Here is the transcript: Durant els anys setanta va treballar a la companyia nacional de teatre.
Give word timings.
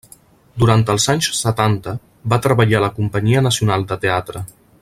Durant 0.61 0.85
els 0.93 1.05
anys 1.13 1.27
setanta 1.41 1.95
va 2.35 2.41
treballar 2.49 2.81
a 2.81 2.85
la 2.87 2.93
companyia 2.99 3.45
nacional 3.51 3.91
de 3.93 4.03
teatre. 4.07 4.47